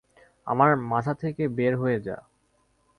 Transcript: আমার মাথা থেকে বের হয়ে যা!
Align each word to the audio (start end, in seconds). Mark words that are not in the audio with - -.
আমার 0.47 0.71
মাথা 0.91 1.13
থেকে 1.13 1.43
বের 1.57 1.73
হয়ে 1.77 1.97
যা! 1.99 2.17